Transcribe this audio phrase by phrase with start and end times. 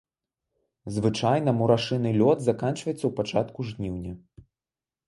[0.95, 4.13] Звычайна мурашыны лёт заканчваецца ў пачатку жніўня.